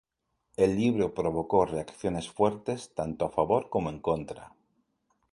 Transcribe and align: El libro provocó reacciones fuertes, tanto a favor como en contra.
El 0.57 0.77
libro 0.77 1.13
provocó 1.13 1.63
reacciones 1.67 2.27
fuertes, 2.27 2.91
tanto 2.95 3.25
a 3.25 3.29
favor 3.29 3.69
como 3.69 3.91
en 3.91 3.99
contra. 3.99 4.55